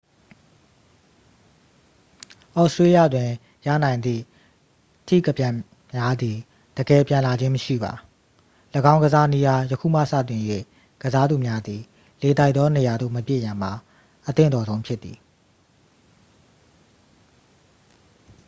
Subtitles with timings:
[2.55, 3.31] သြစတြေးလျတွင်
[3.65, 4.23] ရနိုင်သည့်
[5.07, 5.53] ထိကပြန်
[5.95, 6.37] များသည်
[6.77, 7.93] တကယ် ပြန်လာခြင်း မရှိပါ
[8.93, 10.41] ၎င်းကစားနည်းအား ယခုမှ စတင်၍
[11.03, 11.81] ကစားသူများသည်
[12.21, 13.73] လေတိုက်သောနေရာသို့ မပစ်ရန်မှာ
[14.27, 15.17] အသင့်တော်ဆုံး ဖြစ်သည်